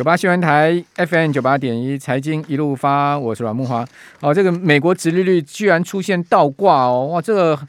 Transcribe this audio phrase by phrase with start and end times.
[0.00, 3.86] 九八新闻台 FM 九八点一财经一路发，我是阮慕驊。
[4.20, 7.60] 哦，这个美国殖利率居然出现倒挂哦，哇，这个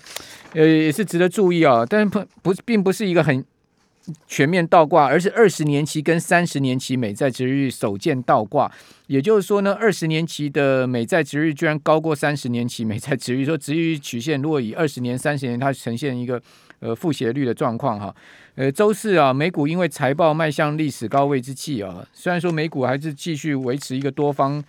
[0.53, 1.85] 呃也是值得注意啊。
[1.85, 3.43] 但是不不并不是一个很
[4.27, 8.71] 全面倒挂，而是二十年期跟三十年期美债殖利率首见倒挂。
[9.07, 13.45] 也就是说呢，二十年期的美债殖利率居然高过三十年期美债殖利率。
[13.45, 16.41] 说殖利率曲线如果以二十年、三十年，它呈现一个
[16.81, 18.13] 呃复斜率的状况哈。
[18.55, 24.61] 呃，周四啊，美股因为财报迈向历史高位之际啊，虽然说美股还是继续维持一个多方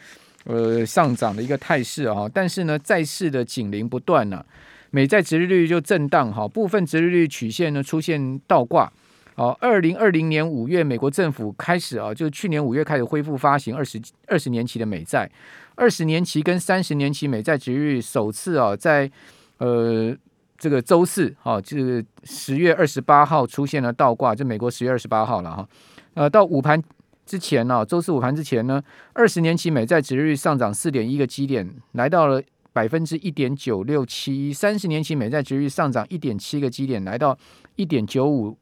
[0.45, 4.47] 呃上涨的一个态势啊，但是呢，债市的警铃不断了，
[4.91, 8.91] 美债殖利率就震荡哈，部分殖利率曲线呢出现倒挂。
[9.35, 15.29] 哦，二零二零年五月，美国政府开始啊，就去年五月开始恢复发行二十二十年期的美债，
[15.75, 19.11] 二十年期跟三十年期美债殖利率首次啊在
[19.59, 20.17] 呃。
[20.63, 25.69] 这个周四，哈，这个十月二十八号出现了倒挂，就美国十月二十八号了哈。
[26.15, 26.81] 呃，到午盘
[27.27, 28.81] 之前呢，周四午盘之前呢，
[29.13, 32.41] 二十年期美债殖利率上涨四点一个基点，来到了
[32.73, 37.37] 百分之一点九六七；三十年期美债殖利率上涨一点七个基点，来到
[37.75, 38.57] 一点九五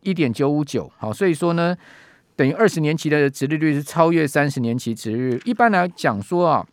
[0.00, 0.90] 一点九五九。
[0.98, 1.76] 好，所以说呢，
[2.34, 5.40] 等于二十年期的殖利率是超越三十年期殖利率。
[5.44, 6.66] 一般来讲说啊。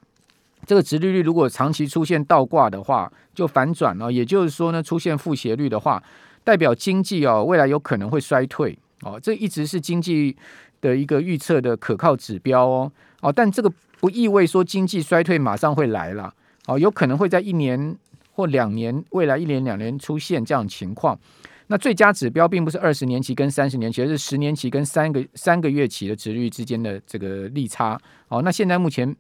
[0.66, 4.12] 这个殖利率如果长期出现倒挂的话，就反转了。
[4.12, 6.02] 也就是说呢，出现负斜率的话，
[6.44, 9.20] 代表经济哦未来有可能会衰退哦。
[9.22, 10.36] 这一直是经济
[10.80, 12.92] 的一个预测的可靠指标哦
[13.22, 13.32] 哦。
[13.32, 16.34] 但这个不意味说经济衰退马上会来了
[16.68, 17.96] 哦，有可能会在一年
[18.32, 21.20] 或两年未来一年两年出现这样情况。
[21.68, 28.42] 那最佳指标并不是二十年期跟三十年期，而是十年期跟三个三个月期的殖率之间的这个利差哦。
[28.42, 29.14] 那现在目前。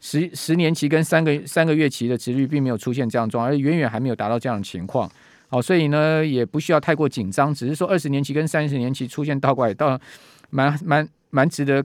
[0.00, 5.10] 十十年期跟三个三个月期的殖利率并没有出现这样状况，而远远还没有达到这样的情况。
[5.48, 10.00] 好，所以呢也不需要太过紧张，只是说二十年期跟三十年期出现倒挂，倒
[10.50, 11.84] 蛮蛮蛮值得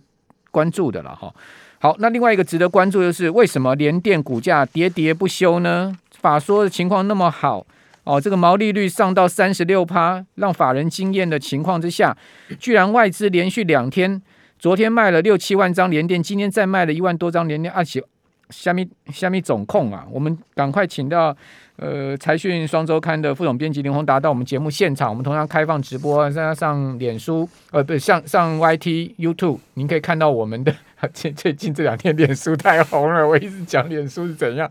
[0.51, 1.33] 关注的了哈。
[1.79, 5.97] 好，那另外一个值得关注的是，为什么联电股价跌跌不休呢？
[6.11, 7.65] 法说的情况那么好
[8.03, 12.15] 哦，这个毛利率上到三十六趴，让法人惊艳的情况之下，
[12.59, 14.21] 居然外资连续两天。
[14.65, 18.03] 昨天卖了六七万张联电，今天再卖了一万多张联电，而且
[18.49, 21.37] 虾米虾米总控啊，我们赶快请到
[21.75, 30.73] 呃财讯双周刊的副总编辑林宏达到我们节目现场，我们同样开放直播，现在上脸书呃不上上 YT YouTube，您可以看到我们的
[31.13, 34.67] 最最近这两天脸书太红了，我一直讲脸书是怎样，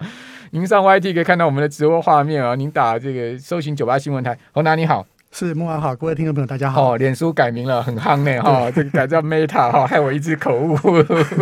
[0.51, 5.07] 您上 YT 可以看到我们的直播画面啊，您打这个搜寻九八新闻台，宏达你好。
[5.37, 6.93] 是慕驊好，各位听众朋友大家好。
[6.93, 10.77] 哦，脸书改名了，很夯呢哈，这个改叫 Meta 哈，害我一直口误。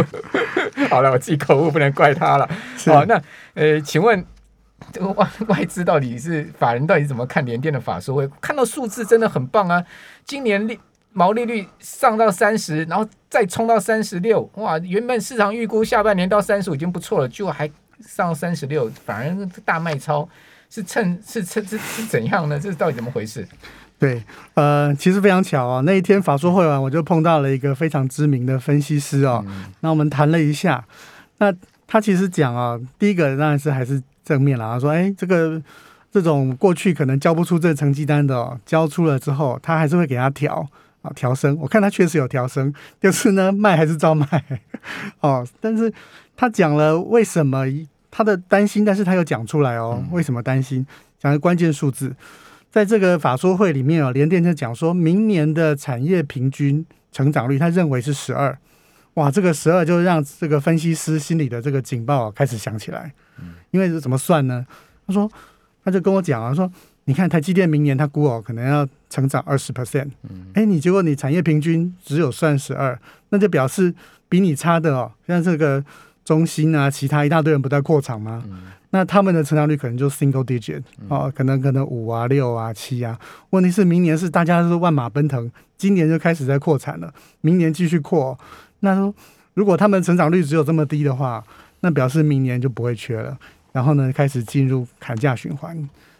[0.88, 2.48] 好了，我自己口误，不能怪他了。
[2.86, 3.20] 好，那
[3.52, 4.25] 呃，请问
[4.91, 8.26] 这个外外资到底是法人到底怎么看联电的法说会？
[8.41, 9.84] 看到数字真的很棒啊，
[10.25, 10.81] 今年利
[11.12, 17.70] 毛利率上到三十，然后再冲到三十六，哇，原本市场预估下半年到三十五已经不错了，就还
[18.00, 20.26] 上三十六，反而大卖超，
[20.70, 22.58] 是趁是趁是是怎样呢？
[22.58, 23.47] 这是到底怎么回事？
[24.02, 24.20] 对，
[24.54, 29.44] 呃，其实非常巧啊，那一天法说会完，我就碰到了一个非常知名的分析师哦。
[29.46, 30.84] 嗯、那我们谈了一下，
[31.38, 31.54] 那
[31.86, 35.62] 他其实讲啊，第一个当然是还是正面了，他说，哎，这个
[36.10, 40.69] 这种过去可能交不出这个成绩单的，哦，交出了之后，他还是会给他调
[41.02, 41.56] 啊调升。
[41.60, 44.26] 我看他确实有调升，就是呢卖还是照卖
[45.20, 45.46] 哦。
[45.60, 45.92] 但是
[46.36, 47.66] 他讲了为什么
[48.10, 50.84] 他的担心，但是他又讲出来哦，为什么担心？
[51.20, 52.12] 讲的关键数字。
[52.72, 58.58] 在这个法说会里面啊，联电就讲说明年的产业平均成长率，他认为是十二。
[59.14, 63.12] 哇，这个十二就让这个分析师心里的这个警报开始响起来。
[63.72, 64.66] 因为是怎么算呢？
[65.06, 65.30] 他说，
[65.84, 66.70] 他就跟我讲啊，说
[67.04, 70.08] 你看台积电明年他估哦，可能要成长二十 percent。
[70.22, 73.94] 嗯哎，你结果你产业平均只有算十二，那就表示
[74.30, 75.84] 比你差的哦，像这个
[76.24, 78.42] 中芯啊，其他一大堆人不在扩厂吗？
[78.94, 83.19] 那他们的成长率可能就 single digit 哦，可能可能五啊六啊七啊。
[83.48, 87.10] 问题是明年是大家都是万马奔腾，今年就开始在扩产了，
[87.41, 88.38] 明年继续扩。
[88.81, 89.14] 那说
[89.55, 91.43] 如果他们成长率只有这么低的话，
[91.81, 93.34] 那表示明年就不会缺了。
[93.72, 95.75] 然后呢，开始进入砍价循环。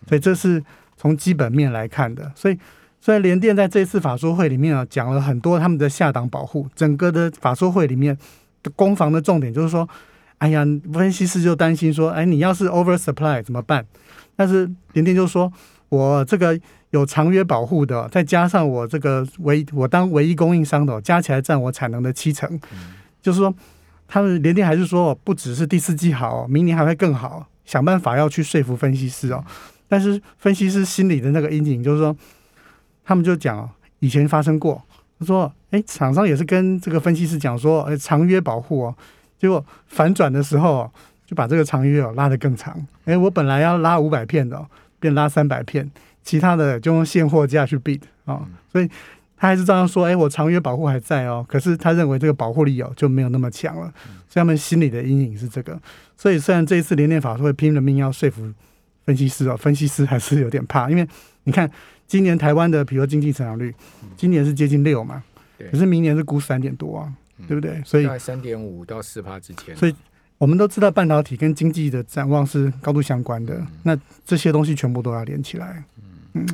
[0.09, 0.65] 所以这是
[0.97, 2.33] 从基本面来看的。
[2.35, 2.59] 所以，
[3.03, 6.67] 所以联电在这次法说会里面啊，讲了很多他们的下档保护。
[6.75, 8.17] 整个的法说会里面
[8.63, 9.87] 的攻防的重点就是说。
[10.43, 13.87] 哎呀，分析师就担心说，哎，你要是 oversupply 怎么办？
[14.35, 15.53] 但是联电就说，
[15.89, 16.59] 我这个
[16.91, 23.55] 有长约保护的，再加上我这个唯我当唯一供应商的，加起来占我产能的七成，嗯、就是说，
[24.09, 29.45] 他们联电还是说，不只是第四季好，明年还会更好，想办法要去说服分析师哦。
[29.87, 32.17] 但是分析师心里的那个阴影就是说，
[33.05, 34.83] 他们就讲，以前发生过，
[35.21, 38.97] 他说，哎，厂商也是跟这个分析师讲说，哎，长约保护哦，
[39.43, 40.89] 结果反转的时候
[41.27, 42.75] 就把这个长约哦拉得更长，
[43.05, 44.67] 哎，我本来要拉五百片的，哦，
[45.01, 45.91] 变拉三百片，
[46.23, 48.89] 其他的就用现货价去 bid 啊，哦，所以。
[49.35, 53.93] 他还是照样说，哎，我长约保护还在哦，可是他认为这个保护力哦就没有那么强了，
[54.29, 55.77] 所以他们心里的阴影是这个。
[56.17, 58.49] 所以虽然这一次联电法说会拼了命要说服
[59.05, 61.05] 分析师哦，分析师还是有点怕，因为
[61.43, 61.69] 你看
[62.07, 63.75] 今年台湾的比如说经济成长率，
[64.17, 65.21] 今年是接近六嘛，
[65.73, 67.13] 可是明年是估三点多啊，
[67.47, 67.83] 对不对？
[67.85, 69.77] 所以大概三点五到四趴之间。
[69.77, 69.95] 所以
[70.39, 75.85] 我们都知道半导体跟经济的展望是高度相关的，那这些东西全部都要连起来，
[76.35, 76.47] 嗯。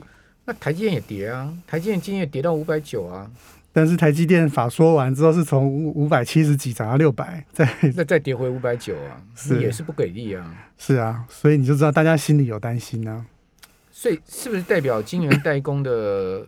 [0.44, 3.30] 那台积电也跌啊，台积电今天也跌到五百九啊。
[3.70, 7.64] 但是台积电法说完之后，是从五百七十几涨到六百，再
[7.94, 10.54] 再 再跌回五百九啊，是也是不给力啊。
[10.78, 13.26] 是啊，所以你就知道大家心里有担心呢、啊。
[13.92, 16.46] 所以是不是代表晶圆代工的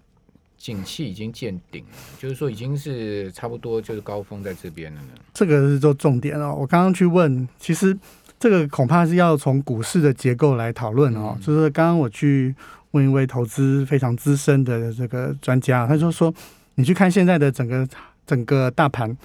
[0.61, 1.91] 景气已经见顶了？
[2.21, 5.09] 就是说已经是差不多就是高峰在这边了呢？
[5.35, 6.55] 这个是做重点哦。
[6.57, 7.99] 我刚刚去问，其实
[8.39, 11.33] 这个恐怕是要从股市的结构来讨论哦。
[11.35, 12.55] 嗯、就是刚刚我去。
[12.93, 16.35] 问一位投资非常资深的这个专家，他就说
[16.75, 17.87] ：“你去看现在的整个
[18.27, 19.17] 整个大盘，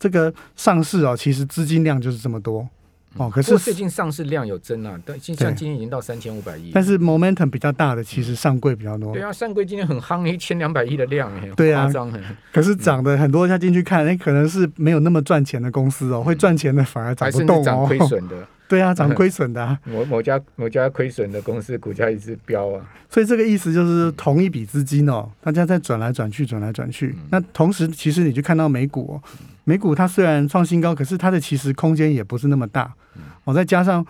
[0.00, 2.66] 这个上市哦，其实资金量就是这么多
[3.16, 3.30] 哦。
[3.30, 6.70] 可是最近上市量有增啊，但像今天已经到三千五百亿。
[6.74, 9.12] 但是 momentum 比较大的，其实上柜比较多。
[9.12, 11.90] 对啊，上柜今天很夯，一千两百亿的量， 对啊，
[12.52, 18.36] 可是涨的很多，他进去看，哎，可能是没有那么赚钱的公司哦，会赚钱的反而涨不动哦，涨亏损的。”
[18.72, 19.78] 对啊， 涨亏损的、啊。
[19.84, 22.80] 某某家某家亏损的公司股价一直飙啊，
[23.10, 27.14] 所以这个意思就是同一笔资金哦，大家在转来转去，转来转去。
[27.30, 29.22] 那同时，其实你去看到美股哦，
[29.64, 32.90] 美股它虽然创新高，可是它的其实空间也不是那么大。
[33.44, 34.02] 哦，再加上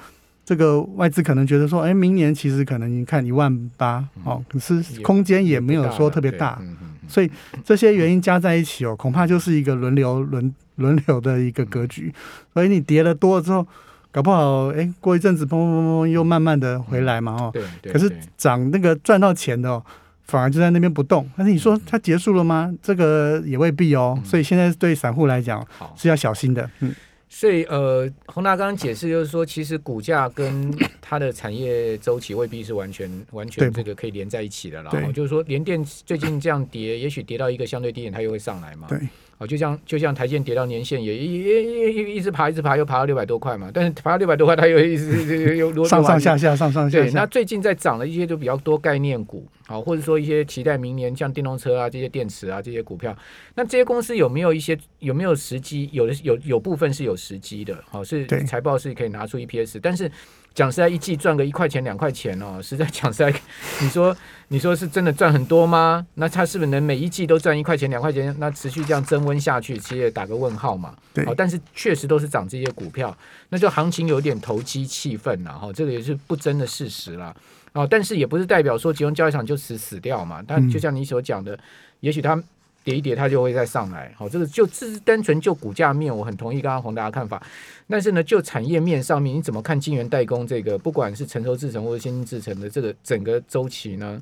[0.44, 6.62] 这个外资可能觉得说，哎，明年其实可能你看一万八哦，可是空间也没有说特别大。
[7.08, 7.28] 所以
[7.64, 12.14] 这些原因加在一起哦，恐怕就是一个轮流轮轮流的一个格局。
[12.54, 13.66] 所以你跌了多了之后。
[14.12, 17.50] 搞不好，哎，过一阵子，砰砰砰砰，又慢慢的回来嘛，哦，
[17.80, 19.82] 对，可是涨那个赚到钱的哦，
[20.24, 21.26] 反而就在那边不动。
[21.34, 22.70] 但是你说它结束了吗？
[22.82, 24.20] 这个也未必哦。
[24.22, 25.66] 所以现在对散户来讲
[25.96, 26.68] 是要小心的。
[26.80, 26.94] 嗯，
[27.30, 30.70] 所以呃，宏达刚刚解释就是说，其实股价跟
[31.00, 34.90] 它的产业周期未必是完全完全这个可以连在一起的啦。
[34.92, 38.86] 然后就是说，联电最近这样跌，也许跌到一个相对低点，它又会上来嘛。
[38.88, 38.98] 对。
[39.46, 47.04] 就像就像台积电跌到年线也一一一一直爬一直爬又爬到六百多块嘛，但是爬到六百多块它又一直又又上上下下上上下下。
[47.04, 53.16] 对，那最近在涨的一些就比较多概念股，好，或者说一些期待明年像电动车啊这些电池啊这些股票，
[53.54, 55.88] 那这些公司有没有一些有没有时机？
[55.92, 60.10] 有的有有部分是有时机的，好，是财报是可以拿出 EPS，但是。
[60.54, 63.34] 讲实在，一季赚个一块钱两块钱哦， 实在讲实在，
[63.80, 64.16] 你说
[64.48, 66.06] 你说是真的赚很多吗？
[66.14, 68.34] 那他是不是能每一季都赚一块钱两块钱？
[68.38, 70.94] 那持续这样增温下去，其实也打个问号嘛。
[71.14, 73.16] 对，但是确实都是涨这些股票，
[73.48, 77.34] 那就行情有点投机气氛了哈，这个也是不争的事实了。
[77.72, 80.42] 哦，但是也不是代表说集中交易场就此死掉嘛。
[80.46, 81.58] 但就像你所讲的，
[82.00, 82.42] 也许他。
[82.84, 84.12] 跌一跌，它就会再上来。
[84.16, 87.42] 好，这个就只是单纯就股价面，我很同意刚刚宏达的看法。
[87.88, 90.78] 但是呢，就产业面上面，你怎么看晶圆代工这个？
[90.78, 94.20] 不管是成熟制程或者先进制程的这个整个周期呢？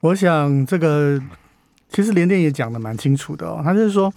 [0.00, 1.20] 我想这个
[1.88, 3.60] 其实联电也讲的蛮清楚的哦。
[3.62, 4.12] 他就是说，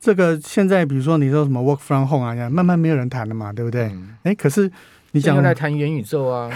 [0.00, 3.84] 这个现在比如说你说什么 work from home 啊，慢慢没有人谈了嘛，对不对？
[4.22, 4.70] 哎、嗯，可是。
[5.14, 6.50] 你讲来谈元宇宙啊，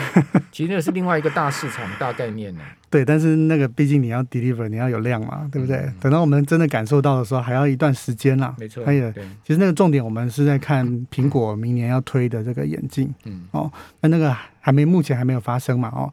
[0.50, 2.62] 其实那个是另外一个大市场、大概念呢。
[2.96, 5.76] 对，但是那个毕竟你要 deliver，你要有量嘛，对不对？
[5.76, 8.56] 嗯、等到我们真的感受到的时候，还要一段时间啦。
[8.58, 8.82] 没错。
[8.86, 9.12] 还有，
[9.44, 13.14] 其实那个重点，我们是在看苹果明年要推的这个眼镜。
[13.24, 13.42] 嗯。
[13.50, 15.90] 哦，那那个还没，目前还没有发生嘛？
[15.94, 16.10] 哦，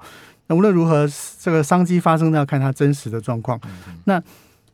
[0.48, 1.08] 那无论如何，
[1.40, 3.58] 这个商机发生都要看它真实的状况。
[4.04, 4.22] 那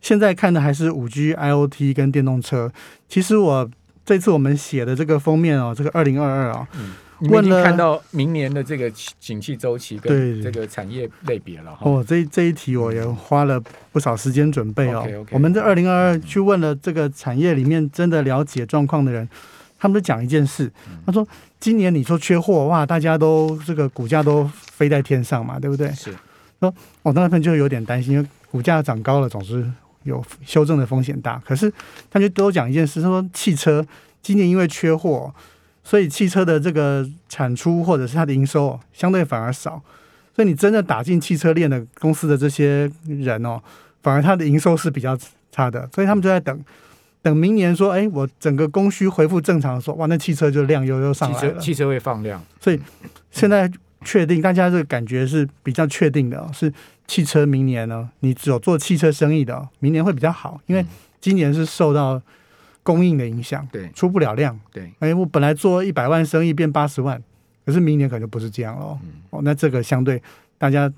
[0.01, 2.71] 现在看的还是五 G、IoT 跟电动车。
[3.07, 3.69] 其实我
[4.03, 6.67] 这次我们写的这个封面哦，这个二零二二啊。
[6.73, 12.03] 嗯你们已经看到明年的这个景气周期跟这个产业类别了哦。
[12.07, 13.61] 这这一题我也花了
[13.91, 15.03] 不少时间准备哦。
[15.05, 19.27] Okay, okay, 我们在二零二二去问了这个产业里面真的了解状况的人，
[19.77, 20.71] 他们都讲一件事，
[21.05, 21.27] 他说
[21.59, 25.91] 今年你说缺货哇，大家都这个股价都飞在天上嘛，对不对？
[25.91, 26.13] 是。
[26.61, 26.73] 说
[27.03, 29.69] 我那边就有点担心，因为股价涨高了总是
[30.03, 31.41] 有修正的风险大。
[31.45, 31.71] 可是
[32.09, 33.85] 他就都讲一件事，他说汽车
[34.21, 35.33] 今年因为缺货。
[35.83, 39.81] 所以汽车的这个产出或者是它的营收相对反而少，
[40.35, 43.61] 所以你真的打进汽车链的公司的这些人哦，
[44.03, 45.17] 反而它的营收是比较
[45.51, 46.59] 差的，所以他们就在等，
[47.21, 52.79] 等明年说，哎，我整个供需恢复正常的时候，哇，那汽车就量又又上来了，汽车，汽车会放量，所以
[53.31, 53.69] 现在
[54.05, 56.71] 确定，大家这个感觉是比较确定的，是
[57.07, 60.85] 汽车明年呢，你只有做汽车生意的，明年会比较好，因为
[61.19, 62.21] 今年是受到
[62.89, 67.21] 供应的影响，对，出不了量，对，哎，我本来做一百万生意变八十万，
[67.63, 70.19] 可是明年可能就不是这样了，嗯、哦，那这个相对
[70.57, 70.91] 大家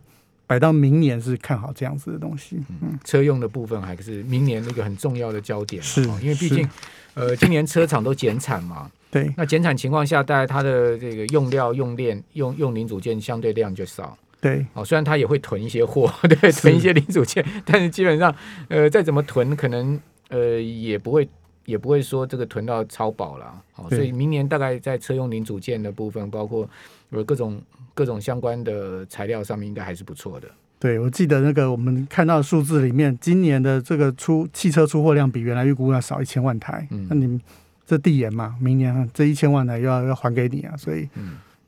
[0.47, 6.65] 摆到明年是看好这样子的东西，嗯，车用的部分还是明年那个很重要的焦点，是，因为毕竟，
[7.13, 8.89] 呃，今年车厂都减产嘛。
[9.09, 14.17] 对，那减产情况下，大概它的这个用料、用链、用用零组件相对量就少。
[14.39, 18.33] 对，哦，虽然它也会囤一些货， 对，囤一些零组件，但是基本上，
[18.69, 21.27] 呃，再怎么囤，可能呃也不会
[21.65, 23.61] 也不会说这个囤到超饱了。
[23.71, 26.69] 好，所以明年大概在车用零组件的部分，包括
[27.09, 27.61] 呃各种
[27.93, 30.47] 各种相关的材料上面，应该还是不错的。
[30.79, 36.87] 对，我记得那个我们看到的数字里面，今年的这个出汽车出货量比原来预估要少一千万台。
[36.91, 37.41] 嗯，那你们。
[37.83, 41.09] 这递延嘛，明年这一千万台，又要要还给你啊，所以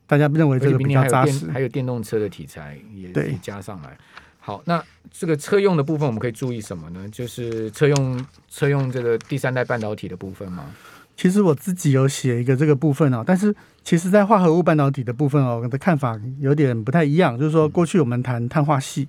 [0.07, 1.51] 大家认为这个比较扎实。
[1.51, 3.97] 还有电动车的题材也对加上来。
[4.45, 7.07] 好，那这个车用的部分我们可以注意什么呢？
[7.09, 10.65] 就是车用车用这个第三代半导体的部分吗？
[11.15, 17.39] 其实我自己有写一个这个部分哦，但是其实在化合物半导体的部分哦，我的看法有点不太一样。
[17.39, 19.07] 就是说，过去我们谈碳化系，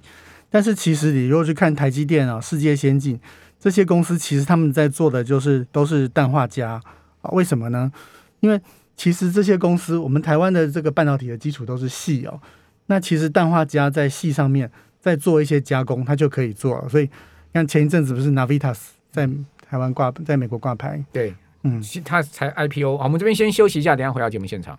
[0.48, 3.18] 但是其实你如果去看台积电啊、世界先进
[3.58, 6.80] 这些公司，其实他们在做的就是都是氮化镓。
[7.22, 7.90] 啊，为什么呢？
[8.38, 8.60] 因为
[8.96, 12.40] 其实这些公司，我们台湾的这个半导体的基础都是矽哦。
[12.86, 14.70] 那其实氮化镓在矽上面
[15.04, 16.88] 再做一些加工，它就可以做了。
[16.88, 17.06] 所以，
[17.52, 18.78] 像前一阵子不是 Navitas
[19.12, 19.28] 在
[19.68, 21.04] 台湾挂，在美国挂牌？
[21.12, 22.96] 对，嗯，它才 IPO。
[22.96, 24.78] 好，我们这边先休息一下，等下回到节目现场。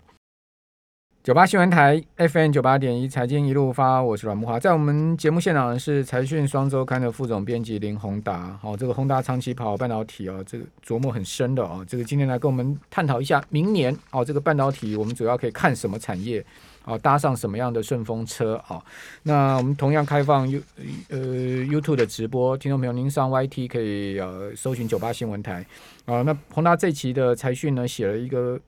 [1.22, 8.58] 九八新闻台 FM 九八点一财经一路发，我是阮木华，在我们节目现场的是财讯双周刊的副总编辑林宏达。
[8.60, 11.86] 好，这个宏达长期跑半导体哦，这个琢磨很深的哦。
[11.88, 16.44] 这个今天来跟我们探讨一下明年哦，这个半导体我们主要可以看什么产业
[16.86, 18.82] 啊，搭上什么样的顺风车啊？
[19.24, 20.62] 那我们同样开放 U
[21.10, 25.66] 呃 YouTube 的直播，听众朋友您上 YT 可以呃搜寻九八新闻台
[26.06, 26.22] 啊。
[26.22, 28.60] 那宏达这期的财讯呢，写了一个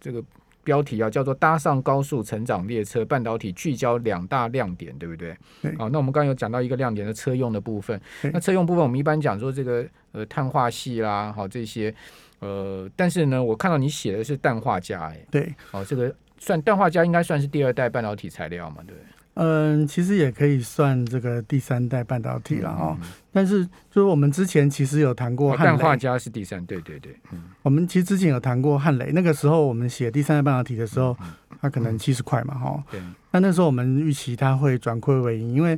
[0.00, 0.22] 这个。
[0.64, 5.36] 标题啊，叫做搭上高速成长列车，半导体聚焦两大亮点，对不对？
[5.60, 5.76] 对。
[5.76, 8.00] 好，那我们刚刚有讲到一个亮点的车用的部分。
[8.32, 11.94] 那车用部分，我们一般讲说这个呃碳化系啦，好这些
[12.38, 15.54] 呃，但是呢，我看到你写的是氮化镓，哎，对。
[15.72, 19.00] 哦，这个算氮化镓应该算是第二代半导体材料嘛，对不对？
[19.36, 22.96] 嗯，其实也可以算这个第三代半导体了哦。
[23.02, 27.16] 嗯、但是就是我们之前其实有谈过，氮化镓是第三，对对对。
[27.32, 31.16] 嗯，我们其实之前有谈过汉磊，那个时候我们写第三代半导体的时候，
[31.60, 32.84] 它可能七十块嘛，哈、嗯。
[32.92, 33.00] 对。
[33.32, 35.76] 那那时候我们预期它会转亏为盈，因为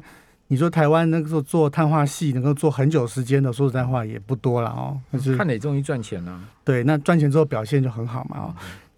[0.49, 5.01] 你说台湾那个时候做碳化系能够做很久时间的，说实在话也不多了哦。
[5.11, 6.39] 但是汉磊终于赚钱了。
[6.63, 8.55] 对，那赚钱之后表现就很好嘛，哦。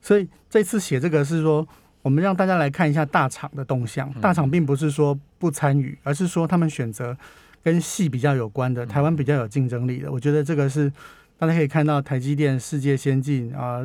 [0.08, 1.66] 嗯、所以这次写这个是说。
[2.00, 4.10] 我们让大家来看一下大厂的动向。
[4.20, 7.14] 大厂并不是说不参与，而是说他们选择
[7.62, 10.10] 跟戏比较有关的，台湾比较有竞争力的。
[10.10, 10.90] 我觉得这个是
[11.36, 13.82] 大家可以看到，台积电、世界先进啊、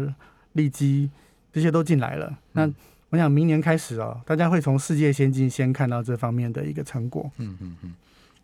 [0.54, 1.10] 利基
[1.52, 2.38] 这些都进来了。
[2.54, 2.72] 那
[3.10, 7.30] 我想明年开始哦，大家会从世界先进先看到这方面的一个成果。
[7.40, 7.94] 嗯嗯嗯。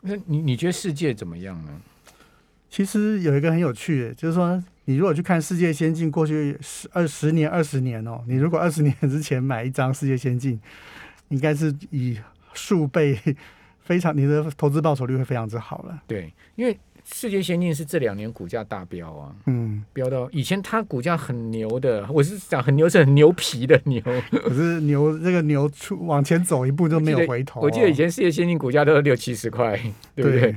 [0.02, 1.72] 那你你觉得世界怎么样呢？
[2.70, 10.60] 其实有一个很有趣的，就是说，你如果去看世界先进过去十二十年、二十年哦，你如果二十年之前买一张世界先进，
[11.28, 12.18] 应该是以
[12.54, 13.16] 数倍
[13.82, 16.02] 非常，你的投资报酬率会非常之好了。
[16.08, 24.02] 对，因为世界先进是这两年股价大飙啊，嗯，飙到以前它股价很牛的，我是讲很牛是很牛皮的牛，
[24.42, 27.68] 可是牛这个牛出往前走一步就没有回头，哦我。
[27.68, 29.80] 我记得以前世界先进股价都是六七十块，
[30.16, 30.42] 对不对？
[30.42, 30.56] 对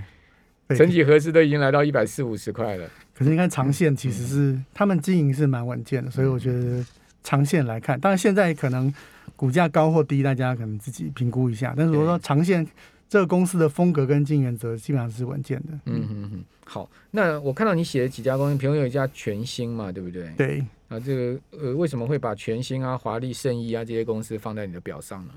[0.69, 2.89] 曾几何时都已经来到一百四五十块了。
[3.15, 6.85] 可是你看长线其实是、嗯、他们经营是蛮稳健的，所以我觉得
[7.23, 8.93] 长线来看，当然现在可能
[9.37, 11.75] 股价高或低，大家可能自己评估一下。
[11.77, 12.67] 但是我说长线
[13.09, 15.79] 这个公司的风格跟经营原则基本上是稳健的。
[15.87, 16.45] 嗯嗯嗯。
[16.65, 20.33] 好，那我看到你写的几家公司，比如有一家全新嘛，对不对？
[20.37, 20.65] 对。
[20.89, 25.33] 啊，这个呃，为什么会把全新啊、华丽、圣意啊这些公司放在你的表上呢？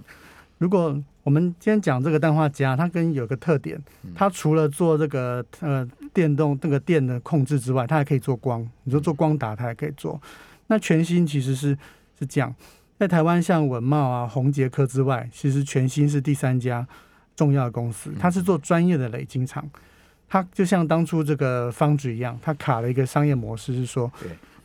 [0.66, 3.80] 如果我们今天讲这个氮化镓，它跟有个特点，
[4.16, 8.68] 它除了做这个呃电动这个电的控制之外，它还可以做光。
[8.84, 10.20] 你说做光打，它还可以做。
[10.66, 11.78] 那全新其实是
[12.20, 12.52] 是这样，
[12.98, 16.88] 在台湾像文茂啊、宏捷科之外，其实全新是第三家
[17.36, 18.12] 重要的公司。
[18.20, 19.64] 它是做专业的累晶厂，
[20.28, 24.12] 它就像当初这个 Foundry 一样，它卡了一个商业模式，是说，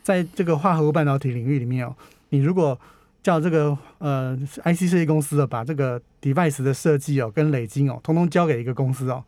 [0.03, 1.95] 在这个化合物半导体领域里面哦，
[2.31, 2.81] 你如果
[3.23, 9.23] 叫这个呃，IC 设计公司的把这个 device 的设计哦，跟累金哦，通通交给一个公司哦，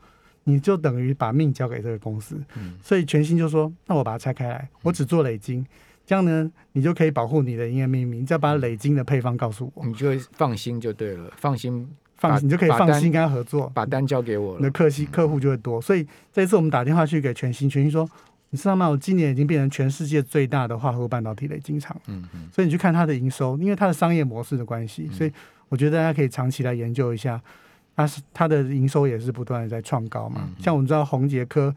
[0.44, 2.40] 你就等于把命交给这个公司。
[2.56, 2.74] 嗯。
[2.82, 5.64] 所以全新就说，那我把它拆开来，我只做磊晶，
[6.06, 15.80] 这样呢，你就可以保护你的营业秘密，你只要把累金的配方告诉我，你就会放心就对了，放心放心，你就可以放心跟他合作，把单交给我了，你的客息客户就会多。
[15.80, 18.08] 所以这次我们打电话去给全新，全新说，
[18.52, 18.86] 你知道吗？
[18.88, 22.00] 我今年已经变成全世界最大的化合物半导体累晶厂。
[22.06, 22.48] 嗯嗯。
[22.52, 25.32] 所以你去看它的营收，因为它的商业模式的关系，所以
[25.68, 27.42] 我觉得大家可以长期来研究一下。
[27.96, 30.48] 它是它的营收也是不断的在创高嘛。
[30.60, 31.74] 像我们知道宏杰科。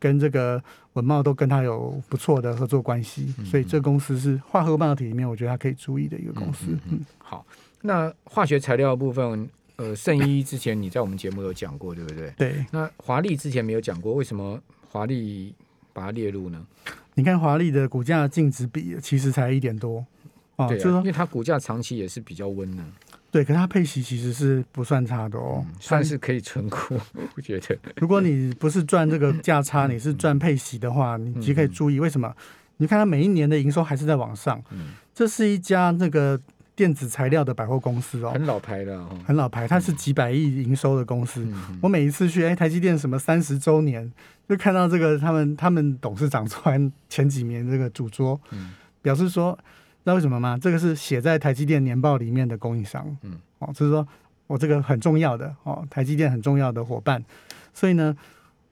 [0.00, 6.66] 跟这个文茂都跟它有不错的合作关系，所以这公司是化合物半导体里面，我觉得它可以注意的一个公司。
[6.88, 7.44] 嗯，好，
[7.82, 12.32] 那化学材料部分，呃，圣医之前你在我们节目有讲过，对不对？
[12.36, 12.64] 对。
[12.70, 14.56] 那华丽之前没有讲过，为什么
[14.88, 15.52] 华丽
[15.98, 16.64] 把它列入呢？
[17.14, 20.04] 你看华丽的股价净值比其实才一点多
[20.56, 22.82] 啊，对啊，就是说因为它股价长期也是比较温的。
[23.30, 26.78] 对，可是它配息其实是不算差的哦，算是可以存股。
[27.36, 32.32] 我觉得，如果你不是赚这个价差，你是赚配息的话，你其实可以注意为什么？
[32.76, 34.62] 你看它每一年的营收还是在往上。
[34.70, 36.40] 嗯这是一家那个
[36.78, 41.44] 电子材料的百货公司哦，很老牌的，很老牌，它是几百亿营收的公司。
[41.82, 44.08] 我每一次去，哎，台积电什么三十周年，
[44.48, 48.40] 就看到这个他们他们董事长穿前几年这个主桌，
[49.02, 49.58] 表示说。
[50.04, 50.56] 知道为什么吗？
[50.58, 54.08] 这个是写在台积电年报里面的供应商，嗯，哦，就是说
[54.46, 57.22] 我这个很重要的哦，台积电很重要的伙伴，
[57.74, 58.16] 所以呢，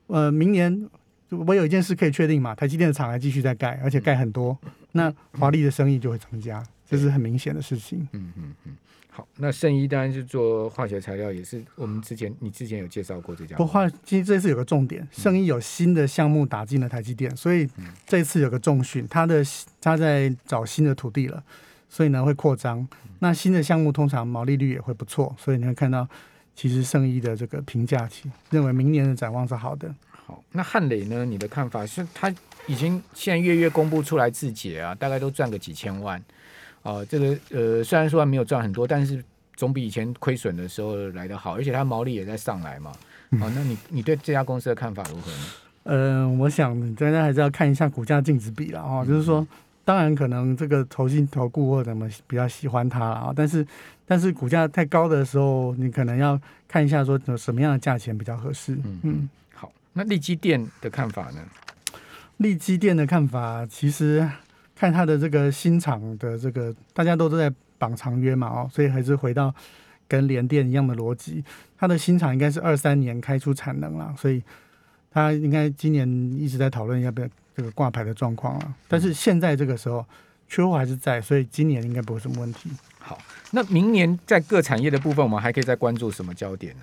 [0.06, 0.88] 呃，明年
[1.28, 4.56] 我有一件事可以确定嘛，台积电的厂还继续在盖，而且盖很多，
[4.92, 8.76] 那华丽的生意就会增加，这是很明显的事情，嗯嗯嗯。
[9.10, 13.56] 好，那圣医当然是做化学材料，也是我们之前你之前有介绍过这家。
[13.56, 17.66] 不化，其实这次有个重点，圣医有新的项目打进了台积电，所以
[18.06, 19.42] 这次有个重训，他的
[19.80, 21.42] 他在找新的土地了，
[21.88, 22.86] 所以呢会扩张。
[23.20, 26.06] 那新的项目通常毛利率也会不错，所以你会看到
[26.54, 29.94] 其实圣医的这个评价，期认为明年的展望是好的。
[30.10, 31.24] 好，那汉磊呢？
[31.24, 32.30] 你的看法是，他
[32.66, 36.22] 已经现在月月公布出来自己啊，大概都赚个几千万。
[36.86, 39.22] 哦，这个呃，虽然说还没有赚很多，但是
[39.56, 42.92] 总比以前亏损的时候来得好，而且它毛利也在上来嘛。
[43.40, 45.38] 哦，那你你对这家公司的看法如何呢？
[45.82, 49.04] 嗯、 呃，我想大家还是要看一下股价净值比了哦。
[49.04, 49.44] 就是说，
[49.84, 53.66] 当然可能这个投信投顾或怎么比较喜欢它啊，但是
[54.06, 58.74] 但是股价太高的时候，你可能要看一下说什么样的价钱比较合适。
[58.84, 61.42] 嗯嗯，好，那利基电的看法呢？
[62.36, 64.30] 利基电的看法其实。
[64.76, 69.52] 看它的这个新厂的这个，大家都在绑长约嘛，哦，所以还是回到
[70.06, 71.42] 跟联电一样的逻辑。
[71.78, 74.42] 它的新厂应该是二三年开出产能了，所以
[75.10, 78.74] 它应该今年一直在讨论要不要这个挂牌的状况了。
[78.86, 80.04] 但是现在这个时候
[80.46, 82.70] 缺货还是在，所以今年应该不会什么问题。
[82.98, 83.18] 好，
[83.52, 86.82] 那明年在各产业的部分，我们还可以再关注什么焦点呢？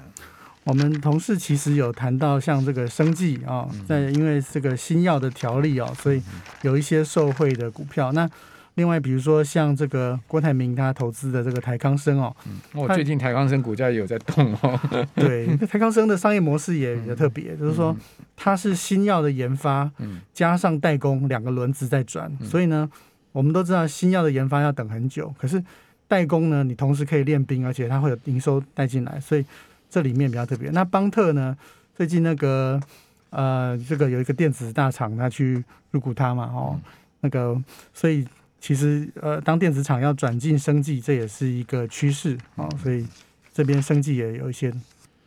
[0.66, 6.22] 我们同事其实有谈到像这个生技啊，在因为这个新药的条例哦，所以
[6.62, 8.14] 有一些受惠的股票。
[8.14, 8.30] 那
[8.76, 12.34] 另外比如说像这个郭台铭他投资的这个台康生哦，
[12.72, 14.80] 哦，最近台康生股价也有在动哦。
[15.14, 17.96] 对，台康生的商业模式也比较特别，就是说
[18.38, 19.92] 它是新药的研发，
[20.34, 22.90] 加上代工两个轮子在转，所以呢，
[23.34, 25.62] 我们都知道新药的研发要等很久，可是
[26.08, 29.46] 代工呢，你同时可以练兵，而且它会有营收带进来，所以。
[29.94, 30.72] 这里面比较特别。
[30.72, 31.56] 那邦特呢？
[31.96, 32.82] 最近那个
[33.30, 36.82] 呃，这个有一个电子大厂，他去入股它嘛，哦，
[37.20, 37.56] 那个，
[37.94, 38.28] 所以
[38.60, 43.06] 其实呃，当电子厂要转进生技，这也是一个趋势啊，哦，所以
[43.54, 44.74] 这边生技也有一些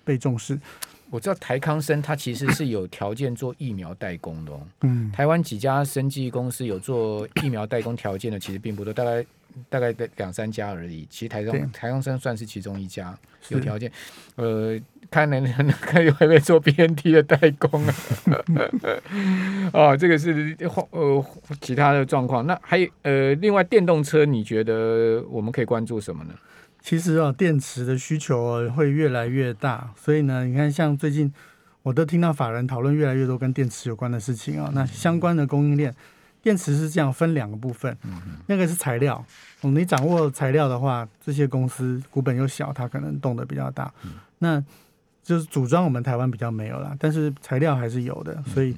[0.04, 0.58] 被重视。
[1.10, 9.24] 我知道台康生它其实是有条件做疫苗代工的，哦，嗯，台湾几家生技公司有做疫苗代工条件的，其实并不多，大概。
[9.68, 13.16] 大概两三家而已，其实台中台中生算是其中一家
[13.48, 13.90] 有条件，
[14.36, 14.78] 呃，
[15.10, 17.94] 看能能 看会不会做 BNT 的代工啊？
[19.72, 20.56] 哦，这个是
[20.90, 21.24] 呃
[21.60, 22.46] 其他的状况。
[22.46, 26.34] 那还有呃，另外电动车，你觉得我们可以关注什么呢？
[26.80, 31.32] 其实啊，电池的需求会越来越大，所以呢，你看像最近
[31.82, 35.94] 我都听到法人讨论越来越多跟电池有关的事情啊，那相关的供应链。
[36.46, 37.98] 电池是这样分两个部分，
[38.46, 39.24] 那个是材料，
[39.62, 43.92] 你掌握材料的话，这些公司股本又小，它可能动得比较大。
[44.38, 44.62] 那
[45.24, 48.40] 就是组装，我们台湾比较没有啦，但是材料还是有的。
[48.54, 48.76] 所以，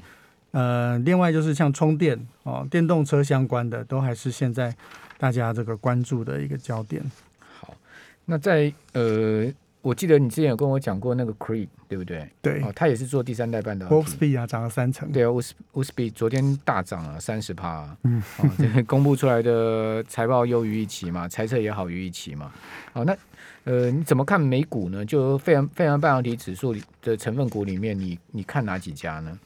[0.53, 4.75] 呃，另外就是像充电哦，电动车相关的，都还是现在
[5.19, 7.05] 大家这个关注的一个焦点。
[7.61, 7.75] 好，
[8.25, 9.53] 那在呃。
[9.89, 12.29] 我记得你之前有跟我讲过那个 Cree，对不对？
[12.43, 13.95] 对，哦，他也是做第三代半导体。
[13.95, 15.11] Wolfspeed 啊，涨了三成。
[15.11, 15.29] 对啊
[15.73, 17.97] ，Wolfspeed 昨天大涨了三十趴。
[18.05, 22.53] 嗯，哦，这个公布出来的财报优于预期嘛，猜测也好于预期嘛。
[22.93, 23.17] 好，那
[23.65, 25.03] 呃，你怎么看美股呢？
[25.03, 29.39] 就非常非常半导体指数的成分股里面，你你看哪几家呢？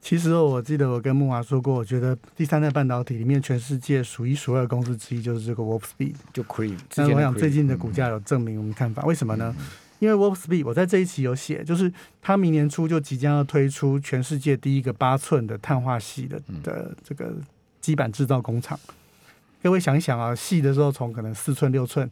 [0.00, 6.78] 其实我记得我跟木华说过，我觉得第三代半导体里面全世界数一数二公司之一就是这个 Wolfspeed，就 Cree。
[6.94, 9.52] 那我想最近的股价有证明我们看法，嗯、为什么呢？
[9.58, 9.64] 嗯、
[9.98, 17.32] 因为 Wolfspeed 我在这一期有写，就是它明年初就即将要推出全世界第一个八寸的碳化系的的这个
[17.80, 18.78] 基板制造工厂。
[19.62, 22.08] 各位想一想啊，细的时候从可能四寸六寸，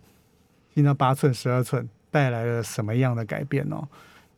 [0.75, 3.87] 进到八寸十二寸，带来了什么样的改变哦？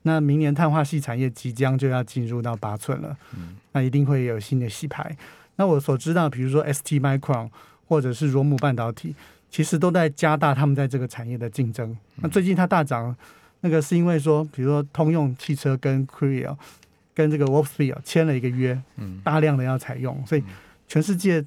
[0.03, 5.17] 那明年碳化系产业即将就要进入到八寸了，嗯、那一定会有新的洗牌。
[5.57, 7.51] 那我所知道，比如说 ST Micron
[7.87, 9.15] 或者是罗姆半导体，
[9.51, 11.91] 其实都在加大他们在这个产业的竞争。
[11.91, 13.15] 嗯、那最近它大涨，
[13.61, 16.57] 那个是因为说，比如说通用汽车跟 Cree
[17.15, 18.81] 跟这个 Wolfspeed 签了一个约，
[19.25, 20.45] 大量的要采用，所以
[20.87, 21.45] 全世界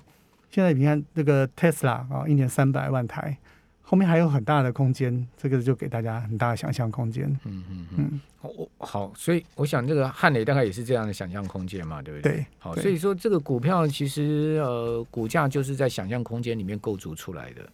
[0.49, 3.37] 现在你看这个 Tesla 啊，一年三百万台。
[3.83, 7.25] 后面还有很大的空间，这个就给大家很大的想象空间。
[7.43, 12.31] 嗯嗯嗯，我好，所以我想这个汉磊大概也是这样的想象空间嘛，对不对？
[12.31, 17.69] 对，好，所以说这个股票其实呃股价就是在想象空间里面构筑出来的。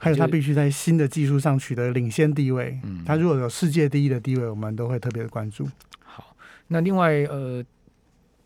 [0.00, 2.76] 还有他必须在新的技术上取得领先地位。
[2.82, 5.68] 嗯，它如果有世界第一的地位，我们都会特别的关注。
[6.02, 6.34] 好，
[6.66, 7.64] 那另外呃。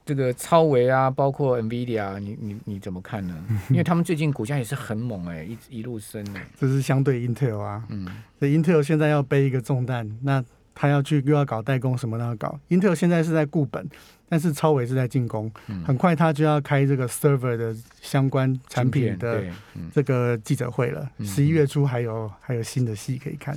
[0.06, 3.34] 这个超微啊，包括 NVIDIA，你你你怎么看呢？
[3.70, 6.46] 因为他们最近股价也是很猛哎、欸，一一路升哎、欸。
[6.60, 8.06] 这是相对 Intel 啊，嗯，
[8.38, 12.60] 所以 Intel 现在要背一个重担，那他要去又要搞代工，什么都要搞。
[12.68, 13.88] Intel 现在是在固本，
[14.28, 19.42] 但是超伟是在进攻，嗯、很快他就要开这个 server 的相关产品的
[19.92, 21.08] 这个记者会了。
[21.22, 23.56] 十一、嗯、月初还有还有新的戏可以看。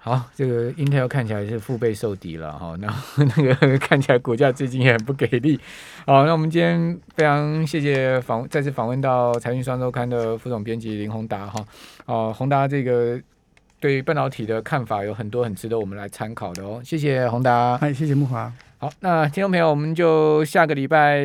[0.00, 2.88] 好，这个 Intel 看起来是腹背受敌了哈，那
[3.36, 5.58] 那个看起来股价最近也很不给力。
[6.06, 11.62] 好，那我们今天非常谢谢访再次访问到财讯双周刊的副总编辑林宏达哈。
[12.06, 13.20] 哦，宏达这个
[13.80, 16.80] 对半导体的看法有很多很值得我们来参考的哦。
[16.84, 18.50] 谢谢宏达，嗨，谢谢慕驊。
[18.80, 21.20] 好，那听众朋友，我们就下个礼拜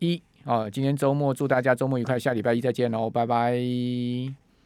[0.00, 4.45] 一哦，今天周末祝大家周末愉快，下礼拜一再见喽，拜拜。